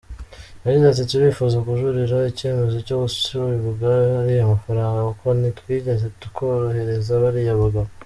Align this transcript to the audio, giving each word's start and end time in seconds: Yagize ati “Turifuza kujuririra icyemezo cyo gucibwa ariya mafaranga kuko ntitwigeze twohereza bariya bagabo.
Yagize 0.63 0.85
ati 0.89 1.03
“Turifuza 1.11 1.57
kujuririra 1.65 2.19
icyemezo 2.31 2.77
cyo 2.87 2.95
gucibwa 3.01 3.91
ariya 4.21 4.51
mafaranga 4.53 4.99
kuko 5.09 5.25
ntitwigeze 5.39 6.05
twohereza 6.25 7.11
bariya 7.25 7.61
bagabo. 7.61 7.89